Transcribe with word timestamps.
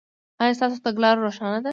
ایا 0.41 0.55
ستاسو 0.57 0.77
تګلاره 0.85 1.19
روښانه 1.25 1.59
ده؟ 1.63 1.69